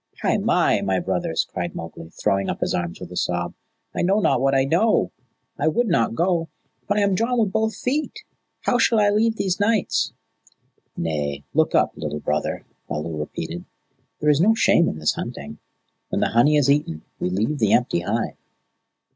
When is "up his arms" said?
2.49-2.99